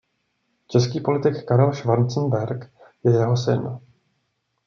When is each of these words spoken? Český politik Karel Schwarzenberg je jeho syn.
Český 0.67 0.99
politik 1.01 1.45
Karel 1.45 1.73
Schwarzenberg 1.73 2.71
je 3.03 3.11
jeho 3.11 3.37
syn. 3.37 3.79